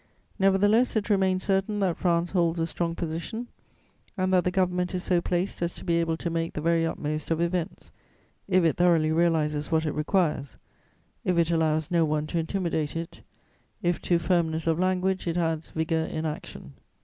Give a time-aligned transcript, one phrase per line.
[0.39, 3.49] Nevertheless, it remains certain that France holds a strong position
[4.17, 6.83] and that the Government is so placed as to be able to make the very
[6.87, 7.91] utmost of events,
[8.47, 10.57] if it thoroughly realizes what it requires,
[11.23, 13.21] if it allows no one to intimidate it,
[13.83, 16.73] if to firmness of language it adds vigour in action.